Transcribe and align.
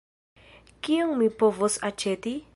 Kion 0.87 1.13
mi 1.21 1.29
povos 1.43 1.81
aĉeti? 1.91 2.37